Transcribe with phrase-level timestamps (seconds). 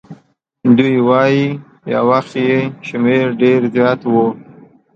[0.77, 1.45] دوی وایي
[1.93, 2.57] یو وخت یې
[2.87, 4.27] شمیر ډېر زیات وو.